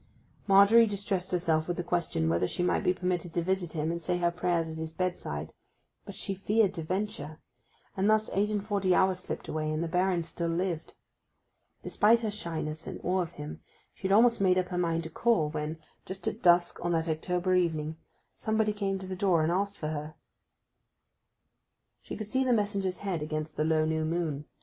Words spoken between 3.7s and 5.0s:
him and say her prayers at his